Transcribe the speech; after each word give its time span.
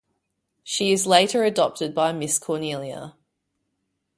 She 0.63 0.91
is 0.91 1.05
later 1.05 1.43
adopted 1.43 1.93
by 1.93 2.11
Miss 2.11 2.39
Cornelia. 2.39 3.13